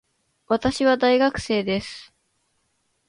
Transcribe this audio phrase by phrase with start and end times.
[0.47, 2.11] 私は大学生です